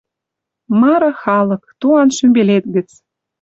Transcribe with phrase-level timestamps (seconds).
[0.79, 2.89] Мары халык— туан шӱмбелет гӹц